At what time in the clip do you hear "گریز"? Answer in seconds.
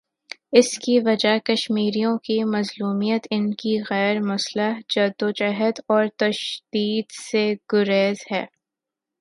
7.73-8.25